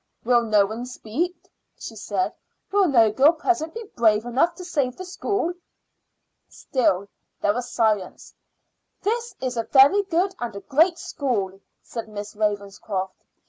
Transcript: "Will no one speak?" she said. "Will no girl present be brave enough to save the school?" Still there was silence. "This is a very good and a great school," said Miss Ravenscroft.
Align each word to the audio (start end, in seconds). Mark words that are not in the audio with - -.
"Will 0.23 0.41
no 0.41 0.65
one 0.65 0.87
speak?" 0.87 1.47
she 1.77 1.95
said. 1.95 2.33
"Will 2.71 2.87
no 2.87 3.11
girl 3.11 3.33
present 3.33 3.75
be 3.75 3.83
brave 3.95 4.25
enough 4.25 4.55
to 4.55 4.65
save 4.65 4.97
the 4.97 5.05
school?" 5.05 5.53
Still 6.49 7.07
there 7.39 7.53
was 7.53 7.69
silence. 7.71 8.33
"This 9.03 9.35
is 9.41 9.57
a 9.57 9.63
very 9.65 10.01
good 10.01 10.33
and 10.39 10.55
a 10.55 10.61
great 10.61 10.97
school," 10.97 11.59
said 11.83 12.09
Miss 12.09 12.35
Ravenscroft. 12.35 13.23